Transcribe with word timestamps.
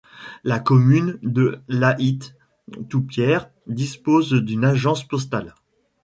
La 0.43 0.57
commune 0.57 1.19
de 1.21 1.59
Lahitte-Toupière 1.67 3.51
dispose 3.67 4.33
d'une 4.33 4.65
agence 4.65 5.07
postale. 5.07 5.53